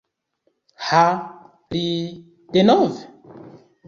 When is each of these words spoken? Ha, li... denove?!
Ha, 0.85 1.01
li... 1.75 1.81
denove?! 2.57 2.99